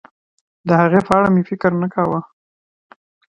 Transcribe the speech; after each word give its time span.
د 0.67 0.69
هغې 0.81 1.01
په 1.07 1.11
اړه 1.17 1.27
مې 1.33 1.41
فکر 1.49 1.71
نه 1.81 1.87
کاوه. 1.93 2.19